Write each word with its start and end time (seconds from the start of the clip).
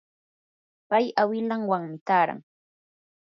pay 0.89 1.05
awilanwanmi 1.21 1.97
taaran. 2.07 2.39